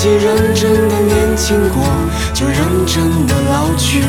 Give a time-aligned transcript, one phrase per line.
[0.00, 1.84] 来不及认真的年轻过，
[2.32, 4.00] 就认真的老去。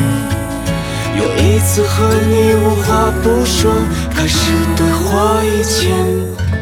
[1.18, 3.70] 有一次和你无话不说，
[4.10, 6.61] 开始对话以前。